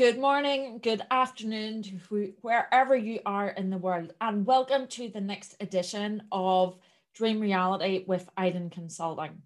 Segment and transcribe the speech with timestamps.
[0.00, 5.20] Good morning, good afternoon to wherever you are in the world, and welcome to the
[5.20, 6.78] next edition of
[7.12, 9.42] Dream Reality with Iden Consulting.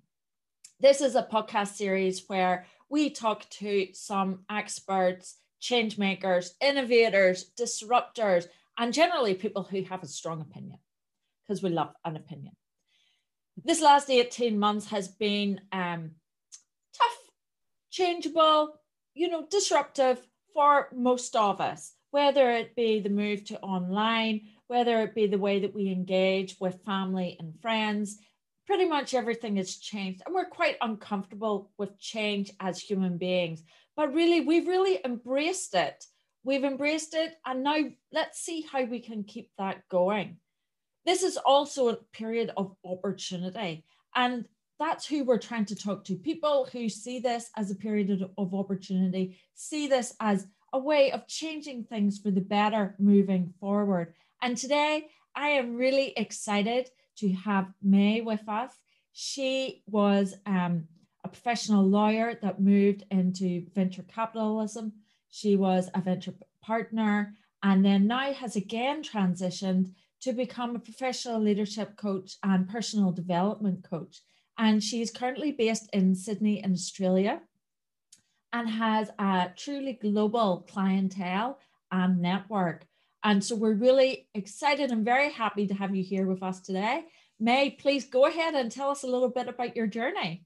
[0.78, 8.46] This is a podcast series where we talk to some experts, change makers, innovators, disruptors,
[8.78, 10.78] and generally people who have a strong opinion
[11.42, 12.54] because we love an opinion.
[13.64, 16.12] This last 18 months has been um,
[16.96, 17.18] tough,
[17.90, 18.78] changeable,
[19.14, 25.00] you know, disruptive for most of us, whether it be the move to online, whether
[25.00, 28.18] it be the way that we engage with family and friends,
[28.66, 30.22] pretty much everything has changed.
[30.24, 33.62] And we're quite uncomfortable with change as human beings.
[33.96, 36.04] But really, we've really embraced it.
[36.44, 37.34] We've embraced it.
[37.44, 37.78] And now
[38.12, 40.38] let's see how we can keep that going.
[41.04, 43.84] This is also a period of opportunity.
[44.14, 44.46] And
[44.78, 46.16] that's who we're trying to talk to.
[46.16, 51.28] People who see this as a period of opportunity, see this as a way of
[51.28, 54.14] changing things for the better moving forward.
[54.42, 58.72] And today, I am really excited to have May with us.
[59.12, 60.88] She was um,
[61.22, 64.92] a professional lawyer that moved into venture capitalism.
[65.30, 71.40] She was a venture partner and then now has again transitioned to become a professional
[71.40, 74.20] leadership coach and personal development coach.
[74.56, 77.40] And she's currently based in Sydney, in Australia,
[78.52, 81.58] and has a truly global clientele
[81.90, 82.86] and network.
[83.24, 87.04] And so we're really excited and very happy to have you here with us today.
[87.40, 90.44] May, please go ahead and tell us a little bit about your journey.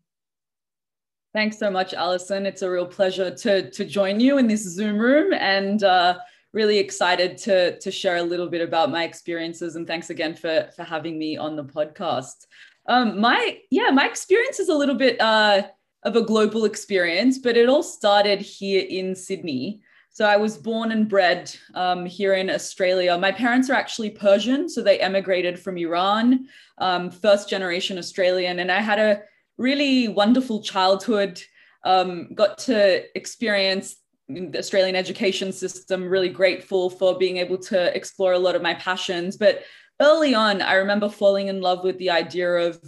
[1.34, 2.47] Thanks so much, Alison.
[2.47, 6.19] It's a real pleasure to, to join you in this Zoom room and uh,
[6.53, 9.77] really excited to, to share a little bit about my experiences.
[9.77, 12.47] And thanks again for, for having me on the podcast.
[12.89, 15.62] Um, my, yeah, my experience is a little bit uh,
[16.05, 19.83] of a global experience, but it all started here in Sydney.
[20.11, 23.17] So I was born and bred um, here in Australia.
[23.17, 26.46] My parents are actually Persian, so they emigrated from Iran,
[26.79, 28.58] um, first generation Australian.
[28.58, 29.23] And I had a
[29.58, 31.41] really wonderful childhood,
[31.85, 33.96] um, got to experience
[34.29, 38.74] the Australian education system, really grateful for being able to explore a lot of my
[38.74, 39.36] passions.
[39.36, 39.62] But
[40.01, 42.81] early on, I remember falling in love with the idea of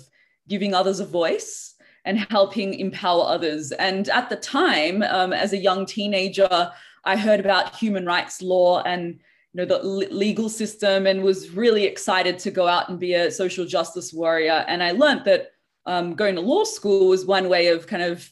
[0.49, 3.73] giving others a voice and helping empower others.
[3.73, 6.73] And at the time, um, as a young teenager,
[7.05, 9.21] I heard about human rights law and
[9.53, 13.31] you know the legal system and was really excited to go out and be a
[13.31, 14.65] social justice warrior.
[14.69, 15.51] And I learned that
[15.87, 18.31] um, going to law school was one way of kind of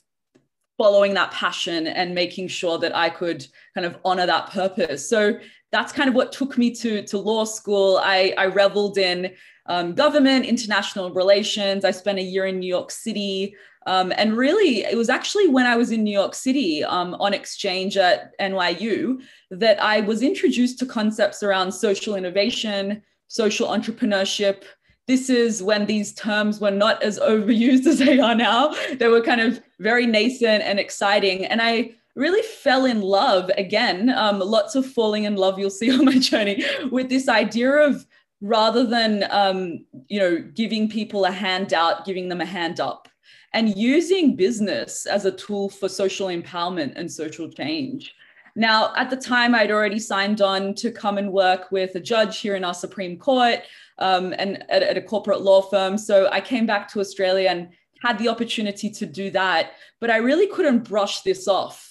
[0.76, 5.08] following that passion and making sure that I could kind of honor that purpose.
[5.08, 5.38] So
[5.70, 8.00] that's kind of what took me to, to law school.
[8.02, 9.34] I, I reveled in
[9.66, 11.84] um, government, international relations.
[11.84, 13.54] I spent a year in New York City.
[13.86, 17.32] Um, and really, it was actually when I was in New York City um, on
[17.32, 24.64] exchange at NYU that I was introduced to concepts around social innovation, social entrepreneurship.
[25.06, 28.74] This is when these terms were not as overused as they are now.
[28.98, 31.44] They were kind of very nascent and exciting.
[31.46, 35.90] And I really fell in love again, um, lots of falling in love you'll see
[35.98, 38.04] on my journey with this idea of
[38.40, 43.08] rather than um, you know giving people a handout, giving them a hand up
[43.54, 48.14] and using business as a tool for social empowerment and social change.
[48.54, 52.40] Now, at the time, I'd already signed on to come and work with a judge
[52.40, 53.60] here in our Supreme Court
[53.98, 55.96] um, and at, at a corporate law firm.
[55.96, 57.68] So I came back to Australia and
[58.02, 61.87] had the opportunity to do that, but I really couldn't brush this off.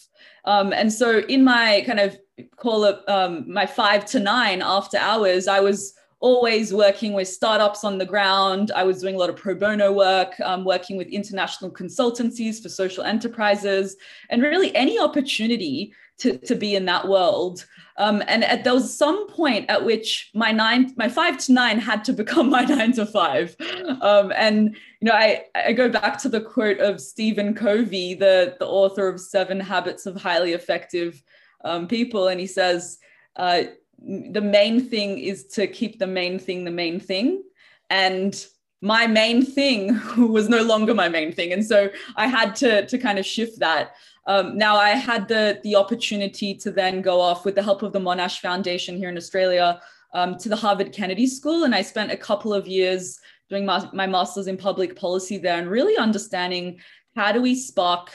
[0.47, 2.17] Um, and so, in my kind of
[2.55, 7.83] call it um, my five to nine after hours, I was always working with startups
[7.83, 8.71] on the ground.
[8.75, 12.69] I was doing a lot of pro bono work, um, working with international consultancies for
[12.69, 13.97] social enterprises,
[14.29, 17.65] and really any opportunity to, to be in that world.
[17.97, 21.79] Um, and at, there was some point at which my nine, my five to nine
[21.79, 23.55] had to become my nine to five.
[24.01, 28.55] Um, and you know, I, I go back to the quote of Stephen Covey, the,
[28.59, 31.21] the author of Seven Habits of Highly Effective
[31.65, 32.99] um, People, and he says,
[33.35, 33.63] uh,
[33.99, 37.43] the main thing is to keep the main thing the main thing.
[37.89, 38.45] And
[38.81, 41.51] my main thing was no longer my main thing.
[41.53, 43.95] And so i had to to kind of shift that
[44.27, 47.91] um, now i had the the opportunity to then go off with the help of
[47.93, 49.81] the monash foundation here in australia
[50.13, 53.19] um, to the harvard kennedy school and i spent a couple of years
[53.49, 56.79] doing my, my master's in public policy there and really understanding
[57.15, 58.11] how do we spark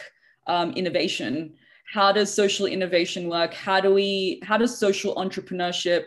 [0.46, 1.54] um, innovation?
[1.92, 3.52] How does social innovation work?
[3.52, 6.04] How do we how does social entrepreneurship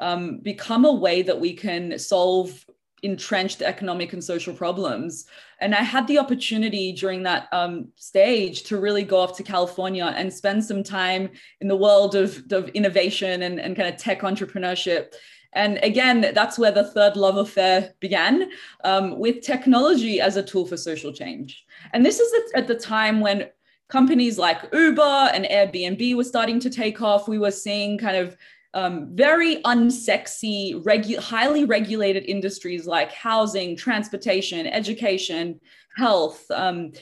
[0.00, 2.64] um, become a way that we can solve
[3.02, 5.26] entrenched economic and social problems.
[5.60, 10.12] And I had the opportunity during that um, stage to really go off to California
[10.16, 11.30] and spend some time
[11.60, 15.14] in the world of, of innovation and, and kind of tech entrepreneurship.
[15.54, 18.50] And again, that's where the third love affair began
[18.84, 21.64] um, with technology as a tool for social change.
[21.92, 23.48] And this is at the time when
[23.88, 27.28] companies like Uber and Airbnb were starting to take off.
[27.28, 28.36] We were seeing kind of
[28.74, 35.60] um, very unsexy, regu- highly regulated industries like housing, transportation, education,
[35.96, 36.92] health, um,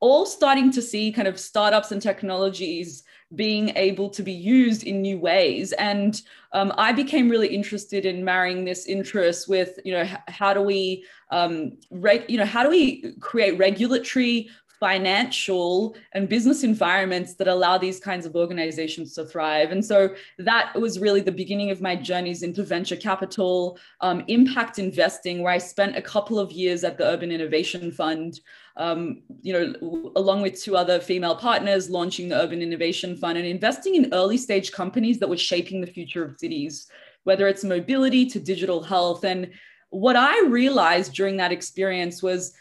[0.00, 3.02] all starting to see kind of startups and technologies
[3.34, 5.72] being able to be used in new ways.
[5.72, 6.20] And
[6.52, 11.04] um, I became really interested in marrying this interest with, you know, how do we,
[11.30, 17.78] um, reg- you know, how do we create regulatory financial and business environments that allow
[17.78, 19.70] these kinds of organizations to thrive.
[19.70, 24.78] And so that was really the beginning of my journeys into venture capital, um, impact
[24.78, 28.40] investing, where I spent a couple of years at the Urban Innovation Fund.
[28.76, 33.46] Um, you know, along with two other female partners, launching the Urban Innovation Fund and
[33.46, 36.86] investing in early stage companies that were shaping the future of cities,
[37.24, 39.24] whether it's mobility to digital health.
[39.24, 39.50] And
[39.88, 42.52] what I realized during that experience was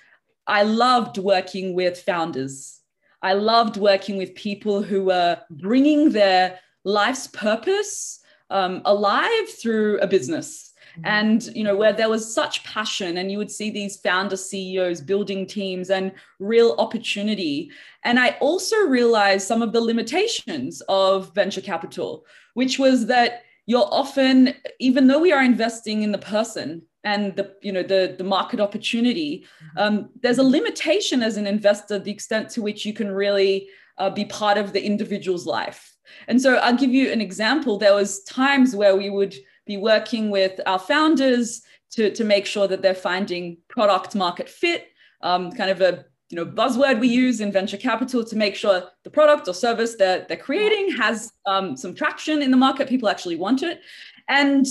[0.48, 2.82] I loved working with founders.
[3.22, 8.20] I loved working with people who were bringing their life's purpose
[8.50, 10.74] um, alive through a business.
[10.98, 11.02] Mm-hmm.
[11.06, 15.02] And you know where there was such passion, and you would see these founder CEOs
[15.02, 17.72] building teams and real opportunity.
[18.04, 23.90] And I also realized some of the limitations of venture capital, which was that you're
[23.92, 28.24] often, even though we are investing in the person, and the you know the the
[28.24, 29.78] market opportunity mm-hmm.
[29.78, 34.10] um, there's a limitation as an investor the extent to which you can really uh,
[34.10, 35.96] be part of the individual's life.
[36.28, 37.78] And so i'll give you an example.
[37.78, 39.36] There was times where we would
[39.66, 41.62] be working with our founders
[41.92, 44.88] to, to make sure that they're finding product market fit
[45.22, 48.84] um, kind of a you know buzzword we use in venture capital to make sure
[49.04, 53.10] the product or service that they're creating has um, some traction in the market people
[53.10, 53.80] actually want it.
[54.28, 54.66] And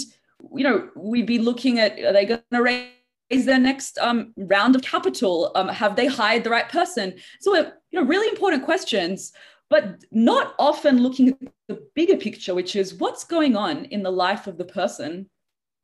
[0.55, 4.77] you know, we'd be looking at are they going to raise their next um, round
[4.77, 5.53] of capital?
[5.55, 7.15] Um, have they hired the right person?
[7.41, 9.33] So, uh, you know, really important questions,
[9.71, 11.39] but not often looking at
[11.69, 15.29] the bigger picture, which is what's going on in the life of the person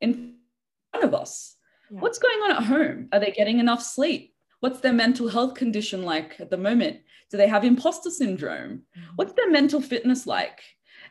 [0.01, 0.35] in
[0.93, 1.57] front of us.
[1.91, 2.01] Yeah.
[2.01, 3.09] What's going on at home?
[3.13, 4.35] Are they getting enough sleep?
[4.61, 7.01] What's their mental health condition like at the moment?
[7.31, 8.83] Do they have imposter syndrome?
[8.97, 9.13] Mm-hmm.
[9.17, 10.61] What's their mental fitness like?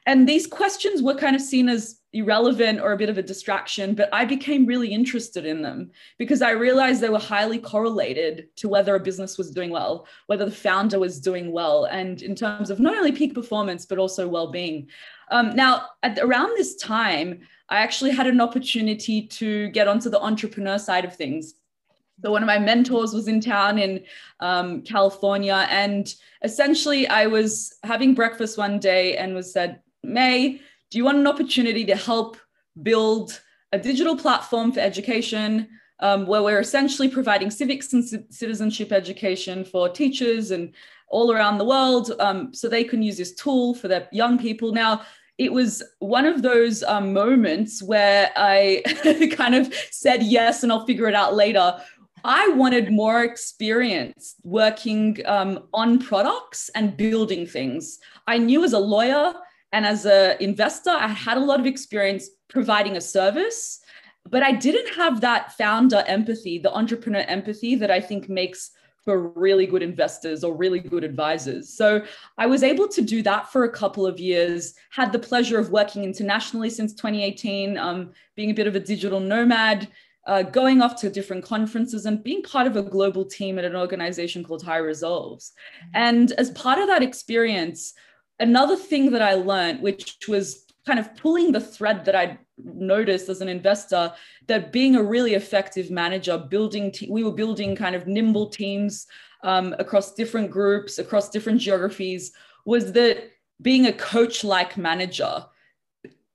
[0.05, 3.93] And these questions were kind of seen as irrelevant or a bit of a distraction,
[3.93, 8.69] but I became really interested in them because I realized they were highly correlated to
[8.69, 12.71] whether a business was doing well, whether the founder was doing well, and in terms
[12.71, 14.87] of not only peak performance, but also well being.
[15.29, 20.19] Um, now, at, around this time, I actually had an opportunity to get onto the
[20.19, 21.53] entrepreneur side of things.
[22.23, 24.03] So one of my mentors was in town in
[24.39, 26.13] um, California, and
[26.43, 31.27] essentially I was having breakfast one day and was said, May, do you want an
[31.27, 32.37] opportunity to help
[32.81, 33.39] build
[33.71, 35.67] a digital platform for education
[35.99, 40.73] um, where we're essentially providing civics and citizenship education for teachers and
[41.09, 44.71] all around the world um, so they can use this tool for their young people.
[44.71, 45.01] Now,
[45.37, 48.83] it was one of those um, moments where I
[49.35, 51.79] kind of said yes and I'll figure it out later.
[52.23, 57.99] I wanted more experience working um, on products and building things.
[58.27, 59.33] I knew as a lawyer
[59.71, 63.79] and as an investor, I had a lot of experience providing a service,
[64.27, 68.71] but I didn't have that founder empathy, the entrepreneur empathy that I think makes
[69.03, 71.69] for really good investors or really good advisors.
[71.75, 72.03] So
[72.37, 75.71] I was able to do that for a couple of years, had the pleasure of
[75.71, 79.87] working internationally since 2018, um, being a bit of a digital nomad.
[80.27, 83.75] Uh, going off to different conferences and being part of a global team at an
[83.75, 85.53] organization called High Resolves.
[85.95, 87.95] And as part of that experience,
[88.39, 93.29] another thing that I learned, which was kind of pulling the thread that I noticed
[93.29, 94.11] as an investor,
[94.47, 99.07] that being a really effective manager, building, te- we were building kind of nimble teams
[99.43, 102.31] um, across different groups, across different geographies,
[102.65, 103.29] was that
[103.61, 105.45] being a coach like manager,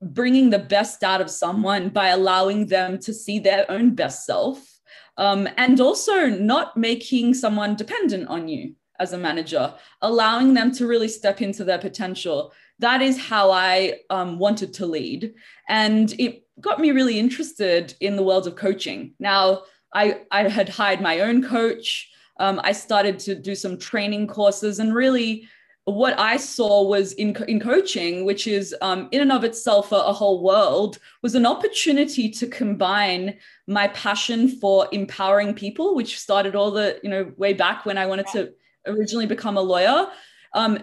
[0.03, 4.71] bringing the best out of someone by allowing them to see their own best self.
[5.17, 10.87] Um, and also not making someone dependent on you as a manager, allowing them to
[10.87, 12.53] really step into their potential.
[12.79, 15.35] That is how I um, wanted to lead.
[15.69, 19.15] And it got me really interested in the world of coaching.
[19.19, 19.63] Now,
[19.95, 22.11] I, I had hired my own coach.
[22.39, 25.49] Um, I started to do some training courses and really
[25.85, 29.97] what I saw was in, in coaching, which is um, in and of itself a,
[29.97, 33.37] a, whole world, was an opportunity to combine
[33.67, 38.07] my passion for empowering people, which started all the, you know, way back when I
[38.07, 38.55] wanted to
[38.87, 40.09] originally become a lawyer.
[40.53, 40.79] Um,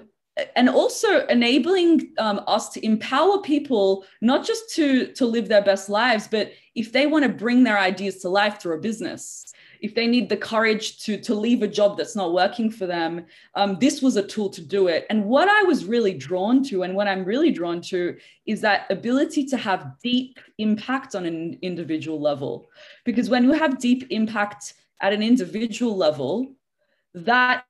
[0.56, 5.90] and also enabling um, us to empower people not just to to live their best
[5.90, 9.96] lives but if they want to bring their ideas to life through a business if
[9.96, 13.78] they need the courage to, to leave a job that's not working for them, um,
[13.80, 15.08] this was a tool to do it.
[15.10, 18.16] And what I was really drawn to, and what I'm really drawn to,
[18.46, 22.70] is that ability to have deep impact on an individual level.
[23.06, 26.54] Because when you have deep impact at an individual level,
[27.16, 27.66] that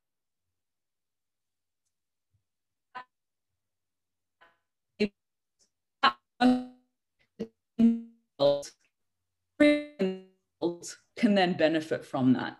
[11.21, 12.57] can then benefit from that.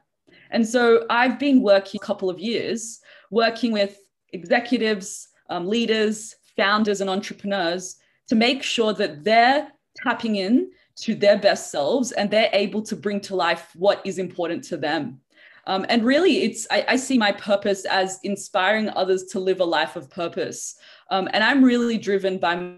[0.51, 2.99] And so I've been working a couple of years
[3.31, 3.97] working with
[4.33, 7.95] executives, um, leaders, founders, and entrepreneurs
[8.27, 9.69] to make sure that they're
[10.03, 14.19] tapping in to their best selves and they're able to bring to life what is
[14.19, 15.19] important to them.
[15.67, 19.65] Um, and really, it's I, I, see my purpose as inspiring others to live a
[19.65, 20.75] life of purpose.
[21.11, 22.73] Um, and I'm really driven by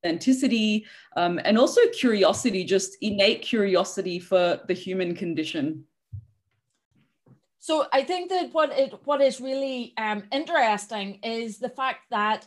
[0.00, 5.84] authenticity um, and also curiosity, just innate curiosity for the human condition.
[7.58, 12.46] So I think that what it what is really um, interesting is the fact that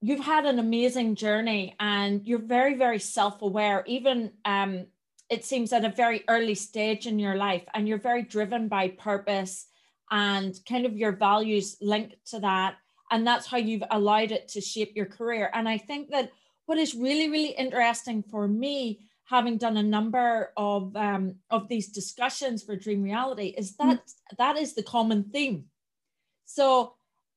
[0.00, 3.84] you've had an amazing journey and you're very very self-aware.
[3.86, 4.86] Even um,
[5.28, 8.88] it seems at a very early stage in your life, and you're very driven by
[8.88, 9.66] purpose
[10.10, 12.76] and kind of your values linked to that
[13.10, 16.30] and that's how you've allowed it to shape your career and i think that
[16.66, 21.88] what is really really interesting for me having done a number of um, of these
[21.88, 23.76] discussions for dream reality is mm.
[23.78, 24.36] that mm.
[24.38, 25.64] that is the common theme
[26.44, 26.94] so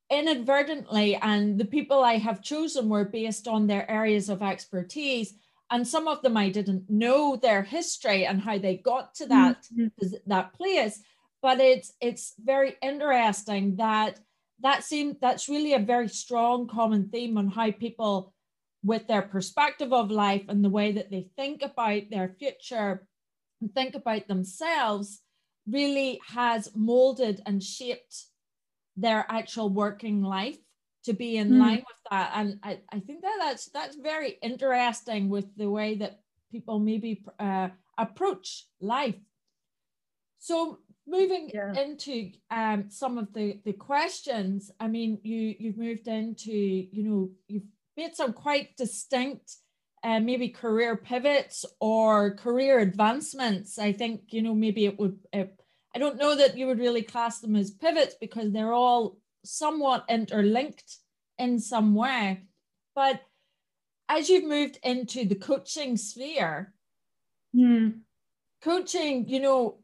[0.09, 5.33] inadvertently and the people i have chosen were based on their areas of expertise
[5.69, 9.65] and some of them i didn't know their history and how they got to that
[9.73, 10.07] mm-hmm.
[10.27, 11.01] that place
[11.41, 14.19] but it's it's very interesting that
[14.61, 18.33] that seems that's really a very strong common theme on how people
[18.83, 23.07] with their perspective of life and the way that they think about their future
[23.61, 25.21] and think about themselves
[25.67, 28.25] really has molded and shaped
[28.97, 30.57] their actual working life
[31.03, 31.59] to be in mm.
[31.59, 35.95] line with that and I, I think that that's that's very interesting with the way
[35.95, 36.19] that
[36.51, 39.15] people maybe uh, approach life
[40.39, 41.73] so moving yeah.
[41.73, 47.29] into um, some of the the questions i mean you you've moved into you know
[47.47, 47.63] you've
[47.97, 49.57] made some quite distinct
[50.03, 55.43] uh, maybe career pivots or career advancements i think you know maybe it would uh,
[55.95, 60.05] i don't know that you would really class them as pivots because they're all somewhat
[60.07, 60.97] interlinked
[61.39, 62.41] in some way
[62.95, 63.21] but
[64.07, 66.73] as you've moved into the coaching sphere
[67.53, 67.89] hmm.
[68.61, 69.80] coaching you know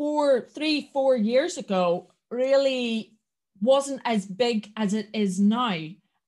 [0.00, 3.12] four, three, four years ago really
[3.60, 5.76] wasn't as big as it is now.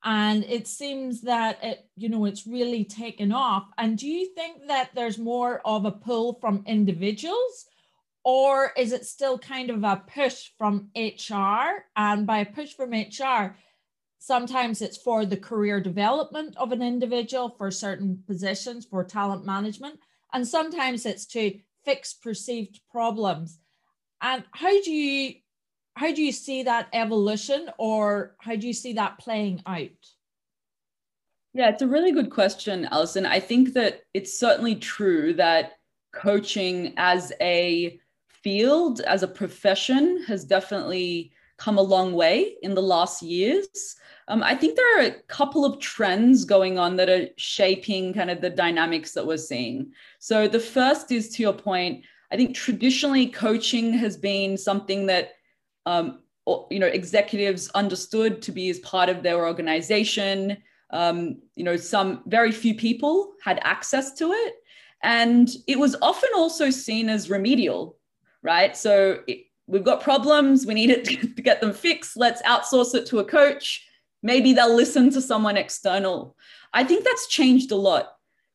[0.05, 3.64] And it seems that it, you know, it's really taken off.
[3.79, 7.64] And do you think that there's more of a pull from individuals?
[8.25, 11.87] Or is it still kind of a push from HR?
[11.97, 13.57] And by a push from HR,
[14.19, 19.99] sometimes it's for the career development of an individual for certain positions for talent management
[20.33, 23.59] and sometimes it's to fix perceived problems
[24.23, 25.35] and how do you
[25.95, 29.91] how do you see that evolution or how do you see that playing out?
[31.52, 33.26] Yeah, it's a really good question, Alison.
[33.26, 35.73] I think that it's certainly true that
[36.14, 42.83] coaching as a field, as a profession, has definitely come a long way in the
[42.83, 43.97] last years.
[44.29, 48.31] Um, I think there are a couple of trends going on that are shaping kind
[48.31, 49.93] of the dynamics that we're seeing.
[50.21, 55.33] So the first is to your point, I think traditionally coaching has been something that
[55.85, 56.21] um,
[56.71, 60.57] you know executives understood to be as part of their organization.
[60.91, 64.55] Um, you know, some very few people had access to it,
[65.03, 67.99] and it was often also seen as remedial,
[68.43, 68.75] right?
[68.77, 71.05] So it, we've got problems, we need it
[71.37, 72.17] to get them fixed.
[72.17, 73.87] Let's outsource it to a coach.
[74.23, 76.37] Maybe they'll listen to someone external.
[76.73, 78.12] I think that's changed a lot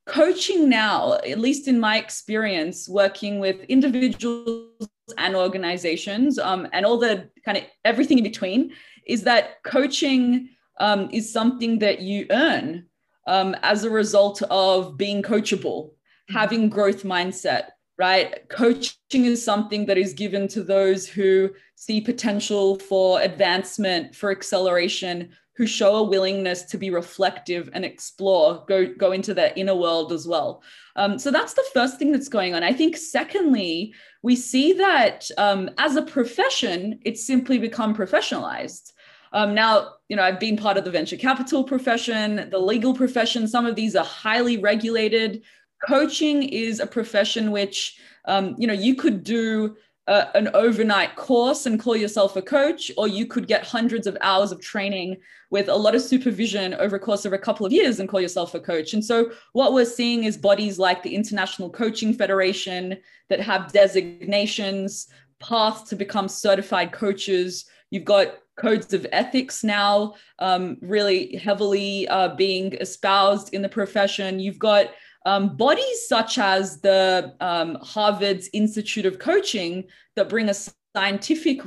[0.07, 6.97] coaching now, at least in my experience, working with individuals and organizations um, and all
[6.97, 8.71] the kind of everything in between,
[9.05, 10.49] is that coaching
[10.79, 12.85] um, is something that you earn
[13.27, 15.91] um, as a result of being coachable,
[16.29, 18.47] having growth mindset, right?
[18.49, 25.31] Coaching is something that is given to those who see potential for advancement, for acceleration,
[25.57, 30.11] who show a willingness to be reflective and explore, go, go into their inner world
[30.11, 30.61] as well.
[30.95, 32.61] Um, so that's the first thing that's going on.
[32.61, 38.93] I think, secondly, we see that um, as a profession, it's simply become professionalized.
[39.33, 43.47] Um, now, you know, I've been part of the venture capital profession, the legal profession.
[43.47, 45.41] Some of these are highly regulated.
[45.87, 49.75] Coaching is a profession which, um, you know, you could do
[50.07, 54.51] an overnight course and call yourself a coach, or you could get hundreds of hours
[54.51, 55.17] of training
[55.49, 58.21] with a lot of supervision over a course of a couple of years and call
[58.21, 58.93] yourself a coach.
[58.93, 62.97] And so, what we're seeing is bodies like the International Coaching Federation
[63.29, 65.07] that have designations,
[65.39, 67.65] paths to become certified coaches.
[67.89, 74.39] You've got codes of ethics now um, really heavily uh, being espoused in the profession.
[74.39, 74.87] You've got
[75.27, 79.83] um, bodies such as the um, Harvard's Institute of Coaching
[80.15, 80.55] that bring a
[80.95, 81.61] scientific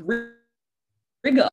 [1.22, 1.46] rigor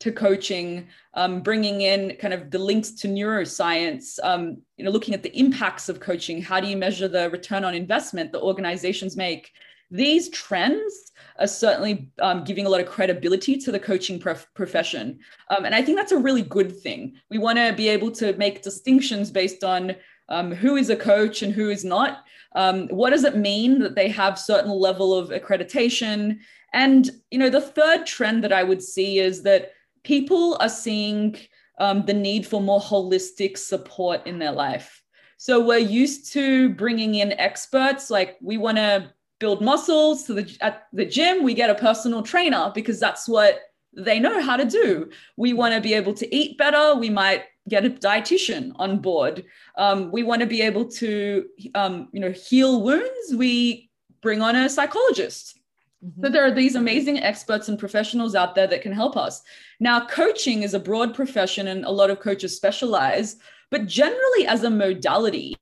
[0.00, 5.14] to coaching, um, bringing in kind of the links to neuroscience, um, you know, looking
[5.14, 6.42] at the impacts of coaching.
[6.42, 9.50] How do you measure the return on investment that organizations make?
[9.90, 15.18] These trends are certainly um, giving a lot of credibility to the coaching prof- profession.
[15.50, 17.14] Um, and I think that's a really good thing.
[17.30, 19.96] We want to be able to make distinctions based on
[20.30, 22.24] um, who is a coach and who is not.
[22.54, 26.38] Um, what does it mean that they have certain level of accreditation?
[26.72, 29.72] And you know, the third trend that I would see is that
[30.04, 31.36] people are seeing
[31.78, 35.02] um, the need for more holistic support in their life.
[35.36, 40.58] So we're used to bringing in experts, like we want to build muscles to the
[40.60, 43.58] at the gym we get a personal trainer because that's what
[43.92, 45.10] they know how to do.
[45.36, 46.94] We want to be able to eat better.
[46.94, 49.44] We might get a dietitian on board.
[49.76, 53.34] Um, we want to be able to um, you know heal wounds.
[53.34, 55.56] We bring on a psychologist.
[56.02, 56.24] Mm-hmm.
[56.24, 59.42] so there are these amazing experts and professionals out there that can help us.
[59.80, 63.36] Now coaching is a broad profession and a lot of coaches specialize
[63.70, 65.56] but generally as a modality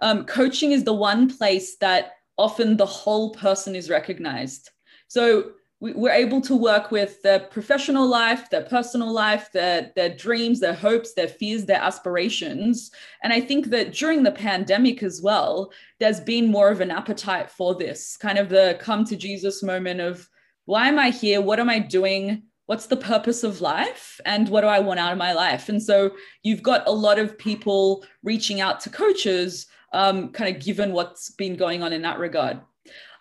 [0.00, 4.70] um, coaching is the one place that often the whole person is recognized.
[5.06, 5.52] So
[5.82, 10.60] we, are able to work with their professional life, their personal life, their, their dreams,
[10.60, 12.92] their hopes, their fears, their aspirations.
[13.24, 17.50] And I think that during the pandemic as well, there's been more of an appetite
[17.50, 20.28] for this kind of the come to Jesus moment of
[20.66, 21.40] why am I here?
[21.40, 22.44] What am I doing?
[22.66, 24.20] What's the purpose of life?
[24.24, 25.68] And what do I want out of my life?
[25.68, 26.12] And so
[26.44, 31.32] you've got a lot of people reaching out to coaches um, kind of given what's
[31.32, 32.60] been going on in that regard.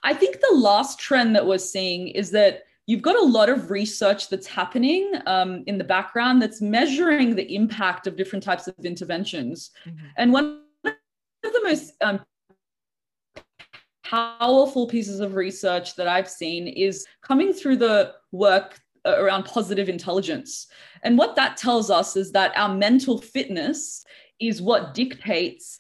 [0.04, 3.70] I think the last trend that we're seeing is that you've got a lot of
[3.70, 8.76] research that's happening um, in the background that's measuring the impact of different types of
[8.84, 9.72] interventions.
[9.86, 10.06] Mm-hmm.
[10.18, 10.94] And one of
[11.44, 12.20] the most um,
[14.04, 20.68] powerful pieces of research that I've seen is coming through the work around positive intelligence.
[21.04, 24.06] And what that tells us is that our mental fitness
[24.40, 25.80] is what dictates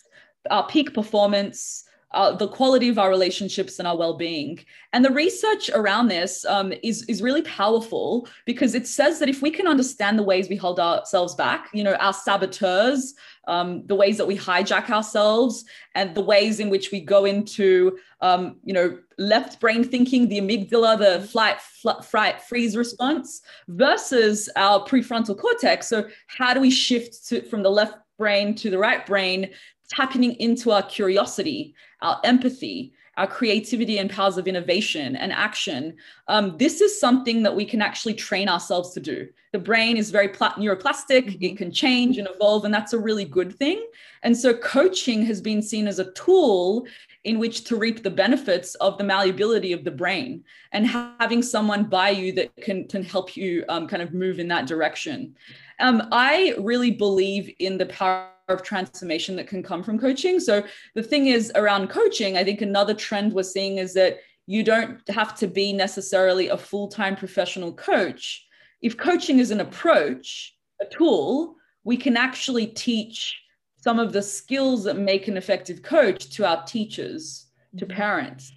[0.50, 4.60] our peak performance, uh, the quality of our relationships and our well-being.
[4.94, 9.42] And the research around this um, is, is really powerful because it says that if
[9.42, 13.14] we can understand the ways we hold ourselves back, you know, our saboteurs,
[13.48, 17.98] um, the ways that we hijack ourselves, and the ways in which we go into,
[18.22, 24.50] um, you know, left brain thinking, the amygdala, the flight, fl- fright, freeze response, versus
[24.56, 25.88] our prefrontal cortex.
[25.88, 29.50] So how do we shift to, from the left brain to the right brain
[29.92, 35.96] tapping into our curiosity, our empathy, our creativity and powers of innovation and action.
[36.28, 39.28] Um, this is something that we can actually train ourselves to do.
[39.52, 41.44] The brain is very pl- neuroplastic, mm-hmm.
[41.44, 43.86] it can change and evolve, and that's a really good thing.
[44.24, 46.88] And so, coaching has been seen as a tool
[47.26, 51.84] in which to reap the benefits of the malleability of the brain and having someone
[51.84, 55.36] by you that can, can help you um, kind of move in that direction.
[55.80, 60.40] Um, I really believe in the power of transformation that can come from coaching.
[60.40, 60.64] So
[60.96, 65.00] the thing is around coaching, I think another trend we're seeing is that you don't
[65.10, 68.46] have to be necessarily a full-time professional coach.
[68.82, 73.40] If coaching is an approach, a tool, we can actually teach
[73.78, 77.96] some of the skills that make an effective coach to our teachers, to mm-hmm.
[77.96, 78.52] parents,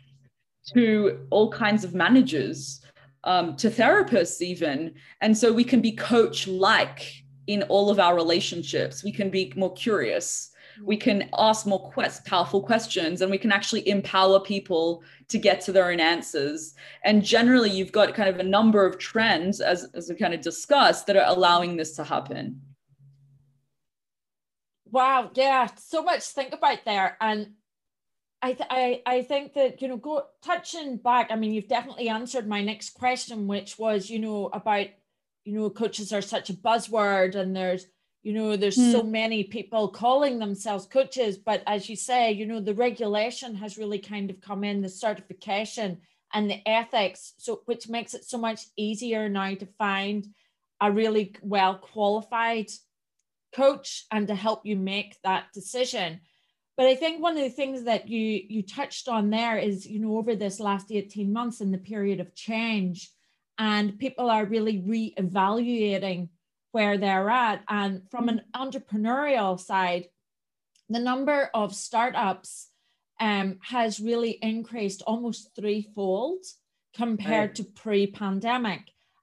[0.75, 2.81] to all kinds of managers,
[3.25, 4.95] um, to therapists, even.
[5.21, 9.05] And so we can be coach like in all of our relationships.
[9.05, 10.51] We can be more curious.
[10.81, 10.85] Mm.
[10.85, 15.61] We can ask more quest, powerful questions and we can actually empower people to get
[15.63, 16.75] to their own answers.
[17.05, 20.41] And generally, you've got kind of a number of trends, as, as we kind of
[20.41, 22.61] discussed, that are allowing this to happen.
[24.91, 25.31] Wow.
[25.35, 25.69] Yeah.
[25.77, 27.17] So much to think about there.
[27.21, 27.55] And
[28.45, 31.29] I, th- I I think that you know go touching back.
[31.31, 34.89] I mean, you've definitely answered my next question, which was you know about
[35.45, 37.87] you know coaches are such a buzzword, and there's
[38.23, 38.93] you know there's mm.
[38.93, 43.79] so many people calling themselves coaches, but as you say, you know the regulation has
[43.79, 45.99] really kind of come in, the certification
[46.33, 50.27] and the ethics, so which makes it so much easier now to find
[50.81, 52.67] a really well qualified
[53.55, 56.21] coach and to help you make that decision
[56.77, 60.01] but i think one of the things that you you touched on there is you
[60.01, 63.11] know over this last 18 months in the period of change
[63.59, 66.29] and people are really re-evaluating
[66.73, 70.07] where they're at and from an entrepreneurial side
[70.89, 72.69] the number of startups
[73.21, 76.45] um, has really increased almost threefold
[76.95, 77.55] compared right.
[77.55, 78.83] to pre-pandemic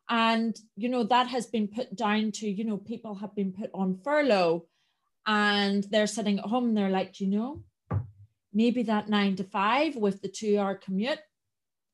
[0.09, 3.69] and you know that has been put down to you know people have been put
[3.73, 4.65] on furlough
[5.25, 7.63] and they're sitting at home and they're like you know
[8.53, 11.19] maybe that nine to five with the two hour commute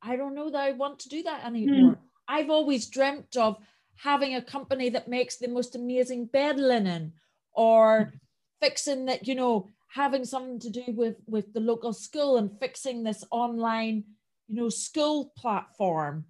[0.02, 1.98] i don't know that i want to do that anymore mm.
[2.28, 3.58] I've always dreamt of
[3.96, 7.14] having a company that makes the most amazing bed linen
[7.54, 8.14] or
[8.62, 13.04] fixing that you know having something to do with with the local school and fixing
[13.04, 14.04] this online
[14.48, 16.26] you know school platform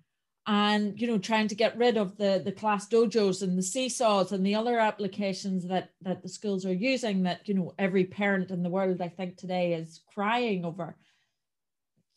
[0.46, 4.32] and you know trying to get rid of the the class dojos and the seesaws
[4.32, 8.50] and the other applications that that the schools are using that you know every parent
[8.52, 10.96] in the world i think today is crying over.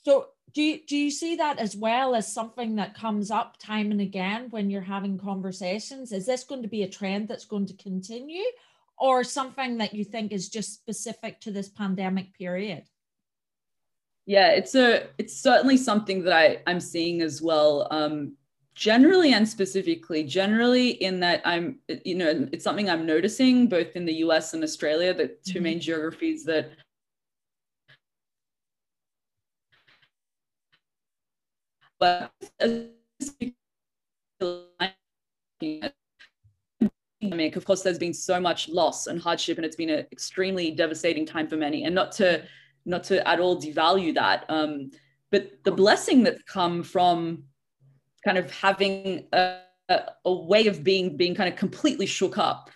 [0.02, 3.90] So do you, do you see that as well as something that comes up time
[3.90, 7.66] and again when you're having conversations is this going to be a trend that's going
[7.66, 8.44] to continue
[8.98, 12.84] or something that you think is just specific to this pandemic period
[14.30, 17.88] yeah, it's a it's certainly something that I I'm seeing as well.
[17.90, 18.36] Um,
[18.76, 24.04] generally and specifically, generally in that I'm you know it's something I'm noticing both in
[24.04, 24.54] the U.S.
[24.54, 25.62] and Australia, the 2 mm-hmm.
[25.64, 26.70] main geographies that
[32.00, 32.32] but
[37.56, 41.26] of course there's been so much loss and hardship and it's been an extremely devastating
[41.26, 42.42] time for many and not to
[42.86, 44.44] not to at all devalue that.
[44.48, 44.90] Um,
[45.30, 47.44] but the blessing that's come from
[48.24, 49.58] kind of having a,
[50.24, 52.70] a way of being being kind of completely shook up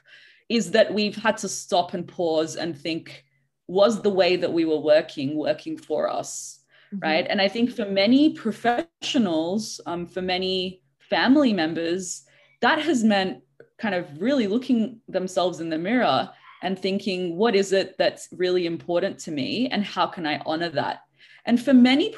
[0.49, 3.25] is that we've had to stop and pause and think
[3.67, 6.61] was the way that we were working working for us
[6.95, 6.99] mm-hmm.
[7.03, 12.25] right and i think for many professionals um, for many family members
[12.61, 13.43] that has meant
[13.79, 16.31] kind of really looking themselves in the mirror
[16.63, 20.71] and thinking, what is it that's really important to me and how can I honor
[20.71, 21.01] that?
[21.45, 22.15] And for many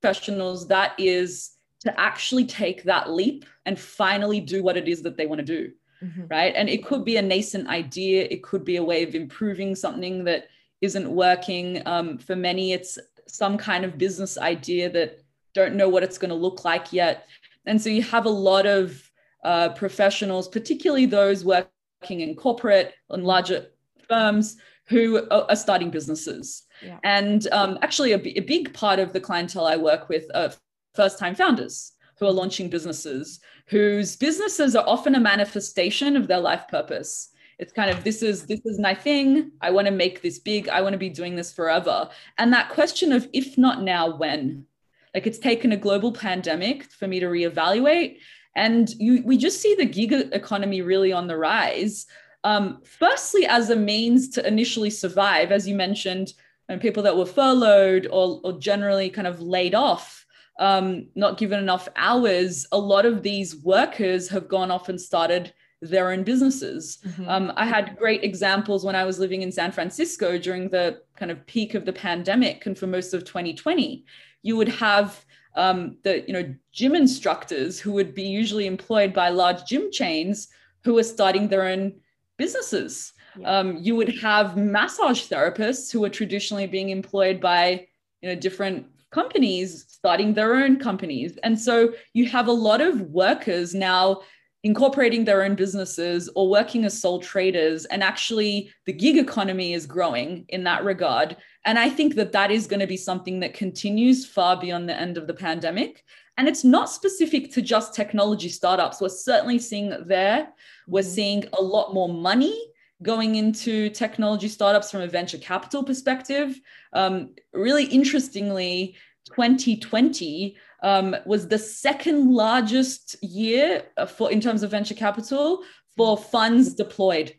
[0.00, 5.16] professionals, that is to actually take that leap and finally do what it is that
[5.16, 5.72] they want to do.
[6.02, 6.26] Mm-hmm.
[6.28, 6.54] Right.
[6.56, 10.24] And it could be a nascent idea, it could be a way of improving something
[10.24, 10.48] that
[10.80, 11.82] isn't working.
[11.86, 15.20] Um, for many, it's some kind of business idea that
[15.54, 17.26] don't know what it's going to look like yet.
[17.66, 19.10] And so you have a lot of
[19.44, 23.66] uh, professionals, particularly those working in corporate and larger
[24.08, 24.56] firms
[24.86, 26.64] who are starting businesses.
[26.82, 26.98] Yeah.
[27.04, 30.52] And um, actually, a, b- a big part of the clientele I work with are
[30.94, 36.40] first time founders who are launching businesses, whose businesses are often a manifestation of their
[36.40, 37.30] life purpose.
[37.58, 39.52] It's kind of this is this is my thing.
[39.60, 40.68] I want to make this big.
[40.68, 42.08] I want to be doing this forever.
[42.38, 44.66] And that question of if not now, when?
[45.14, 48.18] Like it's taken a global pandemic for me to reevaluate
[48.56, 52.06] and you, we just see the gig economy really on the rise.
[52.44, 56.34] Um, firstly, as a means to initially survive, as you mentioned,
[56.68, 60.24] and people that were furloughed or, or generally kind of laid off,
[60.58, 65.52] um, not given enough hours, a lot of these workers have gone off and started
[65.90, 66.98] their own businesses.
[67.06, 67.28] Mm-hmm.
[67.28, 71.30] Um, I had great examples when I was living in San Francisco during the kind
[71.30, 74.04] of peak of the pandemic and for most of 2020.
[74.42, 75.24] You would have
[75.56, 80.48] um, the you know gym instructors who would be usually employed by large gym chains
[80.82, 81.94] who are starting their own
[82.36, 83.12] businesses.
[83.38, 83.58] Yeah.
[83.58, 87.86] Um, you would have massage therapists who are traditionally being employed by
[88.20, 93.00] you know different companies starting their own companies, and so you have a lot of
[93.02, 94.22] workers now
[94.64, 99.86] incorporating their own businesses or working as sole traders and actually the gig economy is
[99.86, 103.54] growing in that regard and I think that that is going to be something that
[103.54, 106.02] continues far beyond the end of the pandemic.
[106.36, 109.00] And it's not specific to just technology startups.
[109.00, 110.48] We're certainly seeing it there.
[110.86, 111.10] We're mm-hmm.
[111.10, 112.58] seeing a lot more money
[113.02, 116.60] going into technology startups from a venture capital perspective.
[116.92, 118.96] Um, really interestingly,
[119.34, 125.62] 2020 um, was the second largest year for in terms of venture capital
[125.96, 127.34] for funds deployed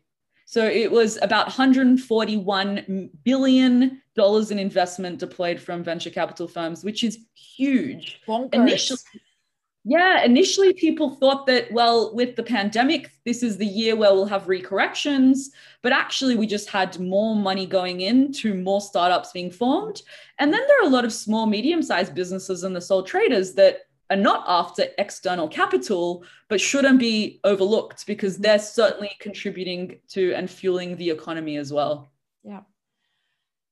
[0.45, 7.03] So it was about 141 billion dollars in investment deployed from venture capital firms, which
[7.03, 8.21] is huge.
[8.27, 8.53] Bonkers.
[8.53, 8.99] Initially,
[9.87, 14.25] yeah, initially people thought that, well, with the pandemic, this is the year where we'll
[14.25, 15.51] have recorrections.
[15.83, 20.01] But actually, we just had more money going in to more startups being formed.
[20.39, 23.53] And then there are a lot of small, medium sized businesses and the sole traders
[23.53, 28.41] that are not after external capital, but shouldn't be overlooked because mm-hmm.
[28.41, 32.09] they're certainly contributing to and fueling the economy as well.
[32.43, 32.61] Yeah.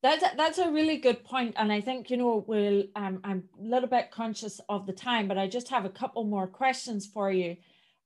[0.04, 2.84] That's a, that's a really good point, and I think you know we'll.
[2.94, 6.26] Um, I'm a little bit conscious of the time, but I just have a couple
[6.26, 7.56] more questions for you.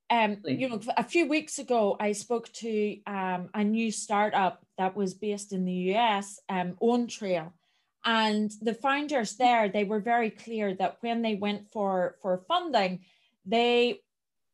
[0.08, 4.94] Um, you know, a few weeks ago, I spoke to um, a new startup that
[4.94, 7.50] was based in the US, um, OwnTrail,
[8.04, 13.00] and the founders there they were very clear that when they went for for funding,
[13.44, 13.98] they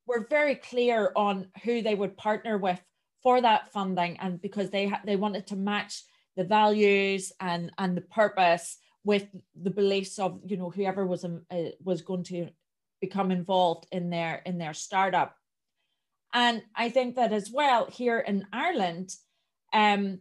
[0.07, 2.81] were very clear on who they would partner with
[3.23, 6.05] for that funding, and because they ha- they wanted to match
[6.37, 9.27] the values and and the purpose with
[9.61, 12.49] the beliefs of you know whoever was um, uh, was going to
[13.01, 15.37] become involved in their in their startup.
[16.33, 19.15] And i think that as well here in ireland
[19.73, 20.21] um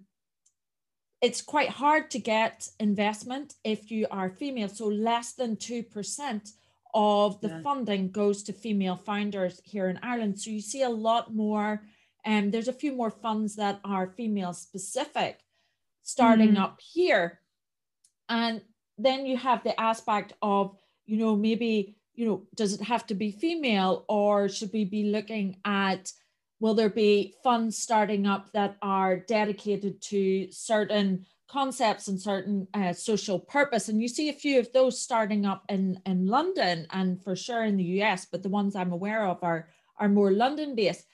[1.23, 4.67] it's quite hard to get investment if you are female.
[4.67, 6.51] So less than 2%
[6.93, 7.61] of the yeah.
[7.61, 10.39] funding goes to female founders here in ireland.
[10.39, 11.81] So you see a lot more
[12.25, 15.42] and um, there's a few more funds that are female specific
[16.03, 16.63] starting mm-hmm.
[16.63, 17.39] up here.
[18.29, 18.61] And
[18.97, 23.15] then you have the aspect of, you know, maybe, you know, does it have to
[23.15, 26.11] be female or should we be looking at
[26.63, 32.93] will there be funds starting up that are dedicated to certain concepts and certain uh,
[32.93, 37.21] social purpose and you see a few of those starting up in in london and
[37.21, 39.67] for sure in the us but the ones i'm aware of are
[39.99, 41.05] are more london based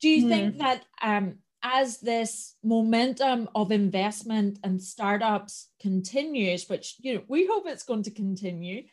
[0.00, 0.28] do you mm.
[0.28, 7.46] think that um as this momentum of investment and startups continues, which you know we
[7.46, 8.84] hope it's going to continue,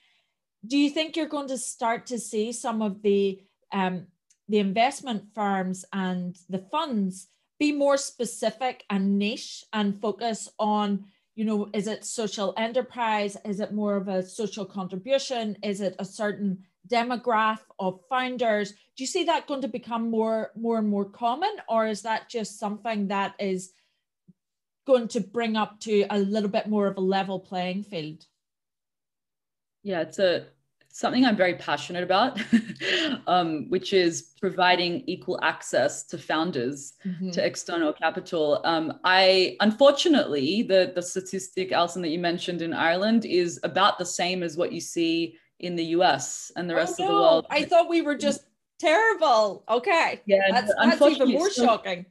[0.66, 4.08] do you think you're going to start to see some of the um,
[4.50, 7.28] the investment firms and the funds
[7.60, 13.38] be more specific and niche and focus on you know is it social enterprise?
[13.46, 15.58] Is it more of a social contribution?
[15.64, 20.52] Is it a certain demographic of founders do you see that going to become more
[20.56, 23.72] more and more common or is that just something that is
[24.86, 28.26] going to bring up to a little bit more of a level playing field
[29.84, 30.48] yeah it's a
[30.90, 32.40] something i'm very passionate about
[33.28, 37.30] um, which is providing equal access to founders mm-hmm.
[37.30, 43.26] to external capital um, i unfortunately the the statistic alison that you mentioned in ireland
[43.26, 47.00] is about the same as what you see in the US and the oh, rest
[47.00, 47.06] no.
[47.06, 47.46] of the world.
[47.50, 48.42] I thought we were just
[48.80, 49.64] terrible.
[49.70, 50.22] Okay.
[50.26, 50.40] Yeah.
[50.52, 52.06] That's, that's even more so, shocking.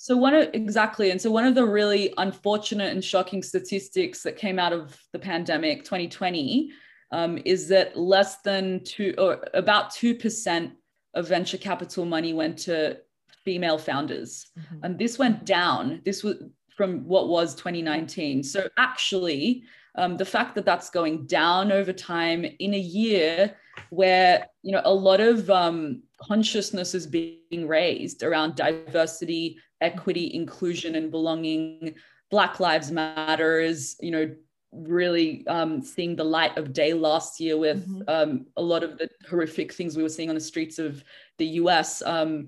[0.00, 4.36] So one of exactly, and so one of the really unfortunate and shocking statistics that
[4.36, 6.70] came out of the pandemic 2020
[7.10, 10.72] um, is that less than two or about two percent
[11.14, 12.98] of venture capital money went to
[13.44, 14.84] female founders, mm-hmm.
[14.84, 16.00] and this went down.
[16.04, 16.36] This was
[16.76, 18.44] from what was 2019.
[18.44, 19.64] So actually,
[19.98, 23.54] um, the fact that that's going down over time in a year
[23.90, 30.94] where you know a lot of um, consciousness is being raised around diversity equity inclusion
[30.94, 31.94] and belonging
[32.30, 34.34] black lives matters you know
[34.72, 38.02] really um, seeing the light of day last year with mm-hmm.
[38.08, 41.02] um, a lot of the horrific things we were seeing on the streets of
[41.38, 42.46] the us um,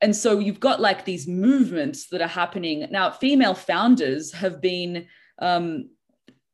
[0.00, 5.06] and so you've got like these movements that are happening now female founders have been
[5.40, 5.88] um,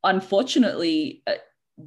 [0.05, 1.33] unfortunately uh,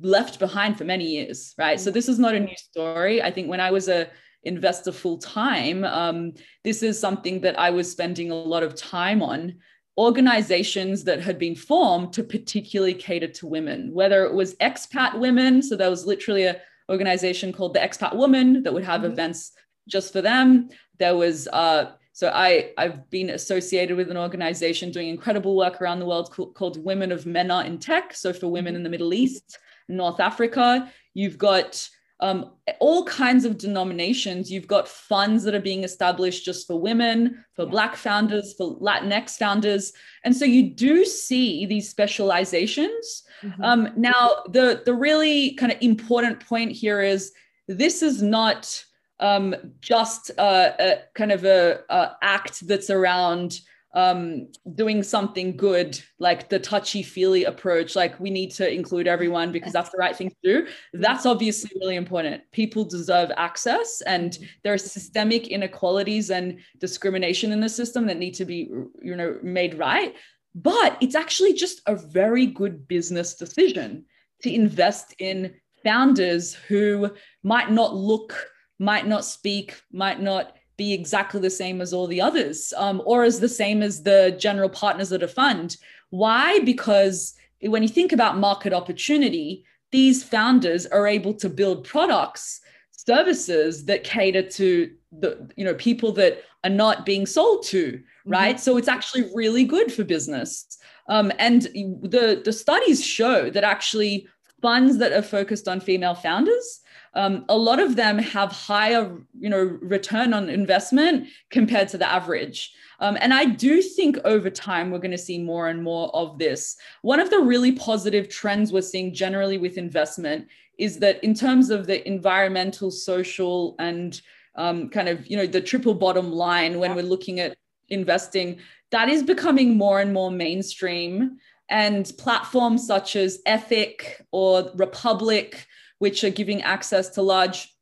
[0.02, 1.80] left behind for many years, right?
[1.80, 3.22] So this is not a new story.
[3.22, 4.10] I think when I was a
[4.44, 9.22] investor full time, um, this is something that I was spending a lot of time
[9.22, 9.56] on.
[9.98, 15.62] Organizations that had been formed to particularly cater to women, whether it was expat women,
[15.64, 19.12] so there was literally a organization called the Expat Woman that would have mm-hmm.
[19.12, 19.52] events
[19.88, 20.70] just for them.
[21.00, 26.00] There was uh, so I, I've been associated with an organization doing incredible work around
[26.00, 28.16] the world called, called Women of MENA in Tech.
[28.16, 31.88] So for women in the Middle East, North Africa, you've got
[32.20, 34.52] um, all kinds of denominations.
[34.52, 39.38] You've got funds that are being established just for women, for Black founders, for Latinx
[39.38, 39.94] founders.
[40.24, 43.26] And so you do see these specializations.
[43.44, 43.64] Mm-hmm.
[43.64, 47.32] Um, now, the, the really kind of important point here is
[47.68, 48.84] this is not
[49.20, 53.60] um, just uh, a kind of a, a, act that's around
[53.94, 59.52] um, doing something good, like the touchy feely approach, like we need to include everyone
[59.52, 60.68] because that's the right thing to do.
[60.94, 62.44] That's obviously really important.
[62.52, 68.36] People deserve access, and there are systemic inequalities and discrimination in the system that need
[68.36, 68.70] to be,
[69.02, 70.14] you know, made right.
[70.54, 74.06] But it's actually just a very good business decision
[74.44, 77.10] to invest in founders who
[77.44, 78.48] might not look,
[78.80, 83.24] might not speak, might not be exactly the same as all the others um, or
[83.24, 85.78] as the same as the general partners of a fund.
[86.12, 86.60] Why?
[86.60, 92.62] Because when you think about market opportunity, these founders are able to build products,
[92.92, 98.30] services that cater to the you know people that are not being sold to, mm-hmm.
[98.30, 98.56] right?
[98.56, 98.64] Mm-hmm.
[98.64, 100.78] So it's actually really good for business.
[101.10, 104.28] Um, and the the studies show that actually
[104.62, 106.82] funds that are focused on female founders
[107.14, 112.10] um, a lot of them have higher you know return on investment compared to the
[112.10, 112.74] average.
[113.00, 116.40] Um, and i do think over time we're going to see more and more of
[116.40, 116.76] this.
[117.02, 120.48] One of the really positive trends we're seeing generally with investment
[120.80, 124.22] is that in terms of the environmental social and
[124.56, 127.56] um, kind of you know the triple bottom line when we're looking at
[127.90, 128.60] investing
[128.92, 131.38] that is becoming more and more mainstream.
[131.70, 135.68] And platforms such as ethic or republic
[136.00, 137.74] which are giving access to large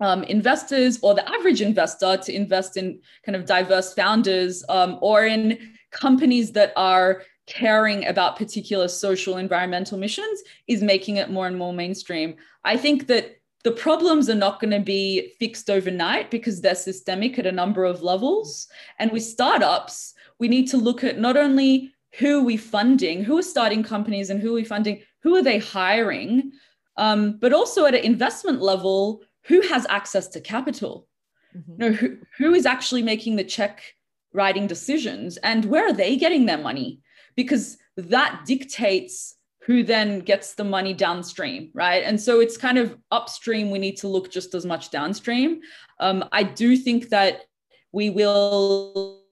[0.00, 5.24] um, investors or the average investor to invest in kind of diverse founders um, or
[5.24, 5.58] in
[5.90, 11.72] companies that are caring about particular social environmental missions is making it more and more
[11.72, 12.36] mainstream.
[12.64, 17.38] I think that the problems are not going to be fixed overnight because they're systemic
[17.38, 18.68] at a number of levels.
[18.98, 23.38] And with startups, we need to look at not only who are we funding, who
[23.38, 26.52] are starting companies and who are we funding, who are they hiring,
[26.96, 31.06] um, but also at an investment level, who has access to capital?
[31.56, 31.82] Mm-hmm.
[31.82, 33.82] You know, who, who is actually making the check
[34.32, 37.00] writing decisions and where are they getting their money?
[37.36, 42.02] Because that dictates who then gets the money downstream, right?
[42.04, 45.60] And so it's kind of upstream, we need to look just as much downstream.
[46.00, 47.44] Um, I do think that
[47.92, 49.23] we will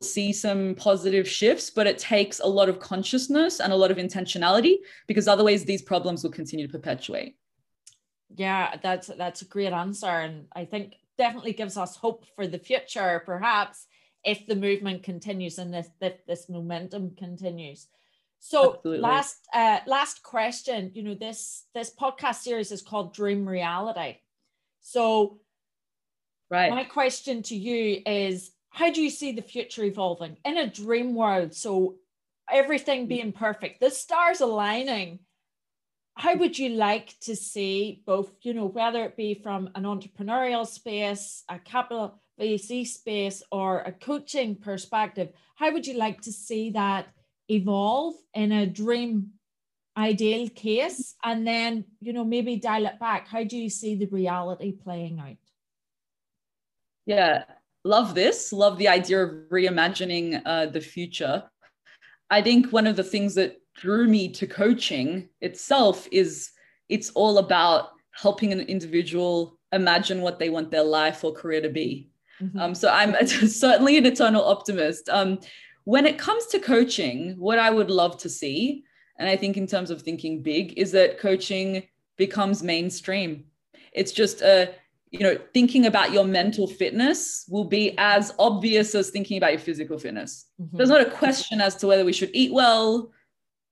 [0.00, 3.96] see some positive shifts, but it takes a lot of consciousness and a lot of
[3.96, 7.36] intentionality because otherwise these problems will continue to perpetuate.
[8.36, 10.06] Yeah, that's that's a great answer.
[10.06, 13.86] And I think definitely gives us hope for the future, perhaps,
[14.24, 17.88] if the movement continues and this this, this momentum continues.
[18.40, 19.00] So Absolutely.
[19.00, 24.18] last uh, last question, you know, this this podcast series is called Dream Reality.
[24.80, 25.40] So
[26.50, 26.70] right.
[26.70, 31.16] my question to you is how do you see the future evolving in a dream
[31.16, 31.52] world?
[31.52, 31.96] So
[32.48, 35.18] everything being perfect, the stars aligning.
[36.14, 40.64] How would you like to see both, you know, whether it be from an entrepreneurial
[40.64, 45.30] space, a capital VC space, or a coaching perspective?
[45.56, 47.08] How would you like to see that
[47.48, 49.30] evolve in a dream
[49.96, 51.16] ideal case?
[51.24, 53.26] And then, you know, maybe dial it back.
[53.26, 55.42] How do you see the reality playing out?
[57.06, 57.42] Yeah,
[57.84, 61.44] love this, love the idea of reimagining uh, the future.
[62.30, 66.50] I think one of the things that drew me to coaching itself is
[66.88, 71.68] it's all about helping an individual imagine what they want their life or career to
[71.68, 72.10] be.
[72.42, 72.58] Mm-hmm.
[72.58, 75.08] Um, so I'm certainly an eternal optimist.
[75.08, 75.38] Um,
[75.84, 78.84] when it comes to coaching, what I would love to see,
[79.18, 81.84] and I think in terms of thinking big, is that coaching
[82.16, 83.44] becomes mainstream.
[83.92, 84.74] It's just a
[85.10, 89.60] you know, thinking about your mental fitness will be as obvious as thinking about your
[89.60, 90.46] physical fitness.
[90.60, 90.76] Mm-hmm.
[90.76, 93.10] There's not a question as to whether we should eat well,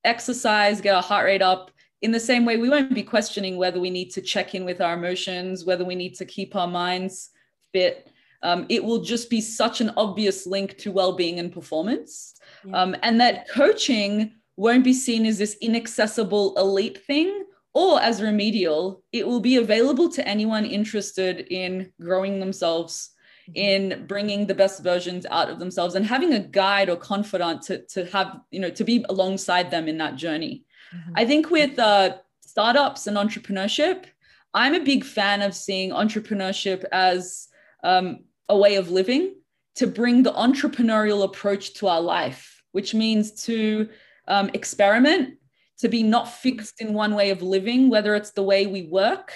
[0.04, 1.70] exercise, get our heart rate up.
[2.02, 4.80] In the same way, we won't be questioning whether we need to check in with
[4.80, 7.30] our emotions, whether we need to keep our minds
[7.72, 8.10] fit.
[8.42, 12.34] Um, it will just be such an obvious link to well being and performance.
[12.64, 12.80] Yeah.
[12.80, 17.45] Um, and that coaching won't be seen as this inaccessible elite thing
[17.76, 23.10] or as remedial, it will be available to anyone interested in growing themselves,
[23.54, 27.84] in bringing the best versions out of themselves, and having a guide or confidant to,
[27.88, 30.64] to have, you know, to be alongside them in that journey.
[30.94, 31.12] Mm-hmm.
[31.16, 34.06] I think with uh, startups and entrepreneurship,
[34.54, 37.48] I'm a big fan of seeing entrepreneurship as
[37.84, 39.34] um, a way of living
[39.74, 43.90] to bring the entrepreneurial approach to our life, which means to
[44.28, 45.34] um, experiment
[45.78, 49.32] to be not fixed in one way of living, whether it's the way we work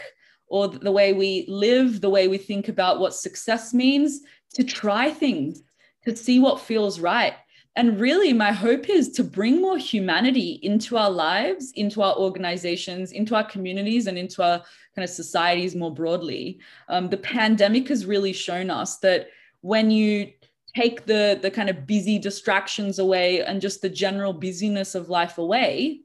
[0.48, 4.20] or the way we live, the way we think about what success means,
[4.54, 5.62] to try things,
[6.04, 7.34] to see what feels right.
[7.76, 13.12] And really, my hope is to bring more humanity into our lives, into our organizations,
[13.12, 14.58] into our communities, and into our
[14.96, 16.58] kind of societies more broadly.
[16.88, 19.28] Um, the pandemic has really shown us that
[19.60, 20.32] when you
[20.74, 25.38] take the the kind of busy distractions away and just the general busyness of life
[25.38, 26.00] away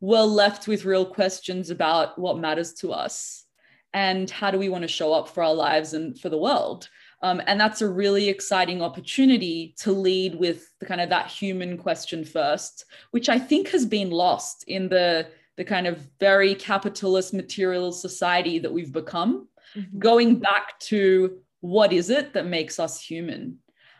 [0.00, 3.44] we're left with real questions about what matters to us
[3.92, 6.88] and how do we want to show up for our lives and for the world.
[7.20, 11.76] Um, and that's a really exciting opportunity to lead with the kind of that human
[11.76, 15.26] question first which i think has been lost in the
[15.56, 19.48] the kind of very capitalist material society that we've become.
[19.76, 19.98] Mm-hmm.
[19.98, 23.58] going back to what is it that makes us human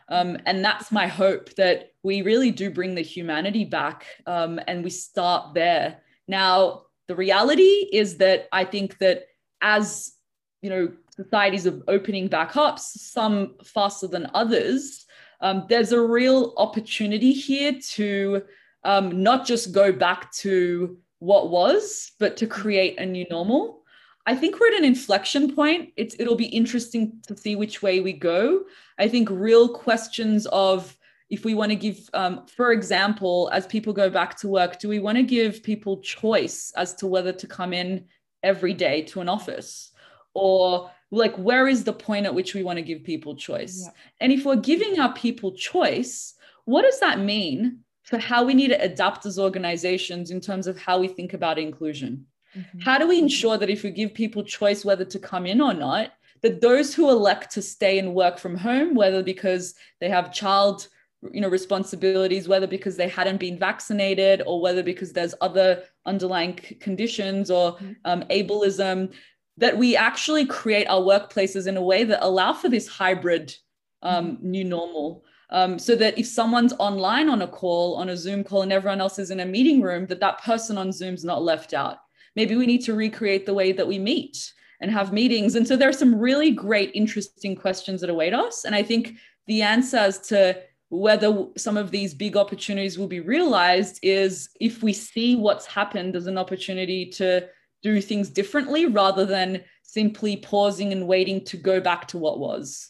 [0.09, 4.83] um, and that's my hope that we really do bring the humanity back um, and
[4.83, 6.01] we start there.
[6.27, 9.25] Now, the reality is that I think that
[9.61, 10.13] as
[10.61, 15.05] you know, societies are opening back up, some faster than others,
[15.41, 18.43] um, there's a real opportunity here to
[18.83, 23.78] um, not just go back to what was, but to create a new normal.
[24.25, 25.91] I think we're at an inflection point.
[25.95, 28.65] It's, it'll be interesting to see which way we go.
[28.97, 30.95] I think real questions of
[31.29, 34.89] if we want to give, um, for example, as people go back to work, do
[34.89, 38.05] we want to give people choice as to whether to come in
[38.43, 39.91] every day to an office?
[40.33, 43.83] Or like, where is the point at which we want to give people choice?
[43.83, 43.91] Yeah.
[44.21, 48.69] And if we're giving our people choice, what does that mean for how we need
[48.69, 52.25] to adapt as organizations in terms of how we think about inclusion?
[52.55, 52.79] Mm-hmm.
[52.79, 55.73] How do we ensure that if we give people choice whether to come in or
[55.73, 60.33] not, that those who elect to stay and work from home, whether because they have
[60.33, 60.87] child
[61.33, 66.53] you know responsibilities whether because they hadn't been vaccinated or whether because there's other underlying
[66.79, 67.91] conditions or mm-hmm.
[68.05, 69.11] um, ableism
[69.57, 73.53] that we actually create our workplaces in a way that allow for this hybrid
[74.01, 74.51] um, mm-hmm.
[74.51, 78.61] new normal um, so that if someone's online on a call on a zoom call
[78.61, 81.73] and everyone else is in a meeting room that that person on zoom's not left
[81.73, 81.97] out
[82.39, 85.55] maybe we need to recreate the way that we meet and have meetings.
[85.55, 88.63] And so there are some really great, interesting questions that await us.
[88.63, 89.15] And I think
[89.47, 94.93] the answers to whether some of these big opportunities will be realized is if we
[94.93, 97.45] see what's happened as an opportunity to
[97.83, 102.89] do things differently rather than simply pausing and waiting to go back to what was.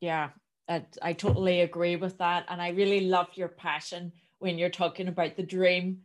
[0.00, 0.30] Yeah,
[0.66, 2.46] I, I totally agree with that.
[2.48, 5.98] And I really love your passion when you're talking about the dream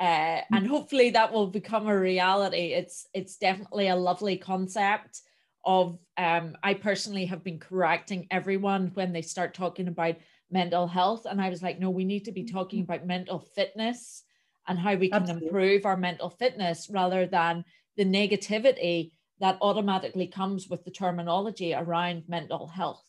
[0.00, 2.72] uh, and hopefully that will become a reality.
[2.72, 5.20] It's it's definitely a lovely concept.
[5.62, 10.16] Of um, I personally have been correcting everyone when they start talking about
[10.50, 14.22] mental health, and I was like, no, we need to be talking about mental fitness
[14.66, 15.48] and how we can Absolutely.
[15.48, 17.64] improve our mental fitness rather than
[17.96, 23.04] the negativity that automatically comes with the terminology around mental health.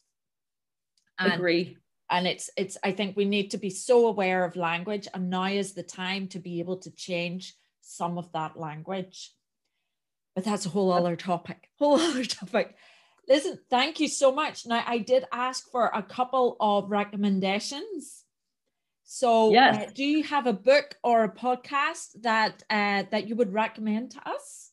[1.20, 1.78] And Agree
[2.12, 5.46] and it's it's i think we need to be so aware of language and now
[5.46, 9.32] is the time to be able to change some of that language.
[10.36, 12.76] But that's a whole other topic whole other topic.
[13.28, 14.66] Listen thank you so much.
[14.66, 18.24] Now i did ask for a couple of recommendations.
[19.04, 19.78] So yes.
[19.78, 24.12] Uh, do you have a book or a podcast that uh, that you would recommend
[24.12, 24.71] to us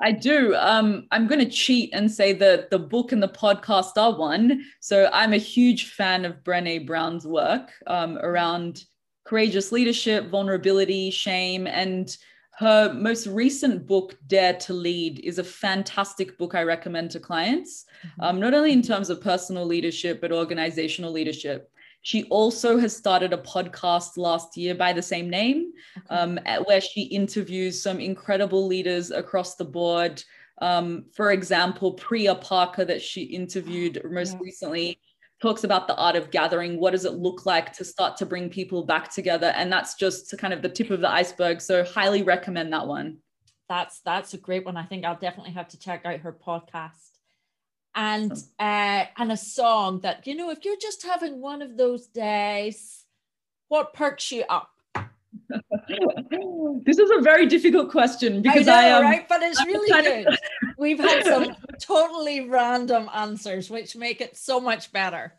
[0.00, 0.54] I do.
[0.54, 4.64] Um, I'm going to cheat and say that the book and the podcast are one.
[4.80, 8.84] So I'm a huge fan of Brene Brown's work um, around
[9.24, 12.16] courageous leadership, vulnerability, shame, and
[12.58, 17.84] her most recent book, Dare to Lead, is a fantastic book I recommend to clients,
[18.04, 18.20] mm-hmm.
[18.20, 21.70] um, not only in terms of personal leadership, but organizational leadership.
[22.08, 26.06] She also has started a podcast last year by the same name, okay.
[26.08, 30.24] um, where she interviews some incredible leaders across the board.
[30.62, 34.38] Um, for example, Priya Parker, that she interviewed most yeah.
[34.40, 34.98] recently,
[35.42, 36.80] talks about the art of gathering.
[36.80, 39.52] What does it look like to start to bring people back together?
[39.54, 41.60] And that's just kind of the tip of the iceberg.
[41.60, 43.18] So, highly recommend that one.
[43.68, 44.78] That's that's a great one.
[44.78, 47.07] I think I'll definitely have to check out her podcast
[47.94, 52.06] and uh, and a song that you know if you're just having one of those
[52.06, 53.04] days
[53.68, 54.70] what perks you up?
[56.84, 59.28] This is a very difficult question because I, know, I um, right?
[59.28, 60.38] But it's really good.
[60.78, 65.34] We've had some totally random answers which make it so much better.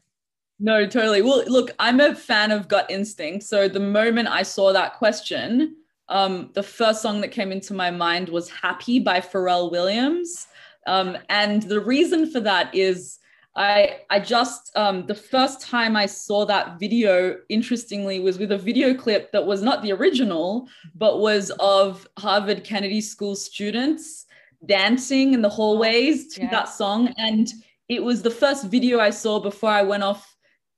[0.60, 1.22] No totally.
[1.22, 3.46] Well look i'm a fan of gut instinct.
[3.46, 5.76] So the moment i saw that question
[6.10, 10.48] um, the first song that came into my mind was happy by pharrell williams
[10.90, 13.20] um, and the reason for that is
[13.56, 18.58] I, I just, um, the first time I saw that video, interestingly, was with a
[18.58, 24.26] video clip that was not the original, but was of Harvard Kennedy School students
[24.66, 26.52] dancing in the hallways to yeah.
[26.52, 27.14] that song.
[27.18, 27.48] And
[27.88, 30.24] it was the first video I saw before I went off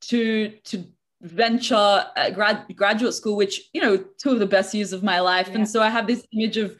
[0.09, 0.83] to, to
[1.21, 5.49] venture grad, graduate school, which, you know, two of the best years of my life.
[5.49, 5.57] Yeah.
[5.57, 6.75] And so I have this image of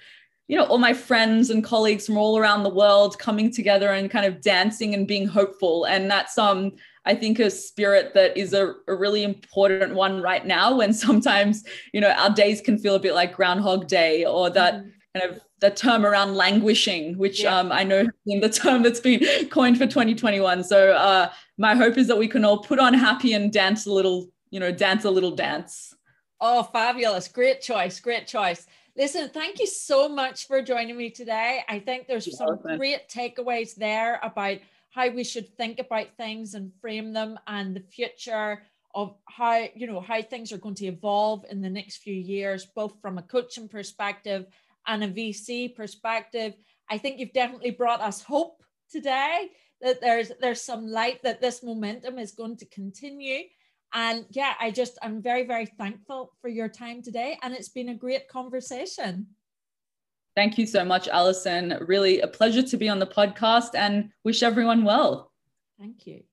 [0.51, 4.11] you know all my friends and colleagues from all around the world coming together and
[4.11, 6.73] kind of dancing and being hopeful and that's um
[7.03, 11.63] I think a spirit that is a, a, really important one right now when sometimes,
[11.93, 15.19] you know, our days can feel a bit like Groundhog Day or that mm-hmm.
[15.19, 17.57] kind of the term around languishing, which yeah.
[17.57, 20.63] um, I know in the term that's been coined for 2021.
[20.63, 23.91] So uh, my hope is that we can all put on happy and dance a
[23.91, 25.95] little, you know, dance a little dance.
[26.39, 27.27] Oh, fabulous.
[27.27, 27.99] Great choice.
[27.99, 28.67] Great choice.
[28.97, 31.63] Listen, thank you so much for joining me today.
[31.69, 32.77] I think there's You're some welcome.
[32.77, 34.57] great takeaways there about
[34.89, 38.63] how we should think about things and frame them and the future
[38.93, 42.65] of how you know how things are going to evolve in the next few years
[42.65, 44.45] both from a coaching perspective
[44.85, 46.55] and a vc perspective
[46.89, 48.61] i think you've definitely brought us hope
[48.91, 49.49] today
[49.81, 53.43] that there's there's some light that this momentum is going to continue
[53.93, 57.89] and yeah i just i'm very very thankful for your time today and it's been
[57.89, 59.27] a great conversation
[60.35, 61.77] Thank you so much, Alison.
[61.81, 65.31] Really a pleasure to be on the podcast and wish everyone well.
[65.77, 66.23] Thank you.